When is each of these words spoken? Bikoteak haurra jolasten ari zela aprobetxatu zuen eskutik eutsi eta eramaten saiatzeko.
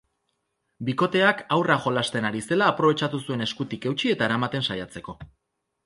Bikoteak 0.87 1.43
haurra 1.57 1.77
jolasten 1.85 2.29
ari 2.31 2.43
zela 2.47 2.71
aprobetxatu 2.75 3.23
zuen 3.27 3.47
eskutik 3.51 3.89
eutsi 3.93 4.15
eta 4.17 4.31
eramaten 4.31 4.71
saiatzeko. 4.71 5.21